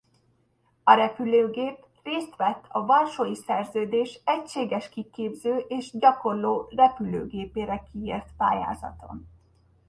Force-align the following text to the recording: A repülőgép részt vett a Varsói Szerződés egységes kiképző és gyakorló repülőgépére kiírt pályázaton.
A 0.83 0.93
repülőgép 0.93 1.85
részt 2.03 2.35
vett 2.35 2.65
a 2.69 2.85
Varsói 2.85 3.35
Szerződés 3.35 4.21
egységes 4.23 4.89
kiképző 4.89 5.55
és 5.57 5.91
gyakorló 5.97 6.67
repülőgépére 6.69 7.83
kiírt 7.91 8.29
pályázaton. 8.37 9.27